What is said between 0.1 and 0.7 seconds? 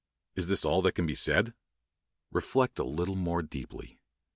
Is this